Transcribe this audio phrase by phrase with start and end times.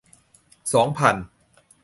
[0.73, 1.15] สองพัน